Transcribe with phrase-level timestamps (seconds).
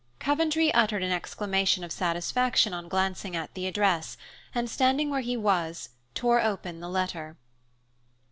[0.17, 4.17] Coventry uttered an exclamation of satisfaction on glancing at the address
[4.55, 7.37] and, standing where he was, tore open the letter.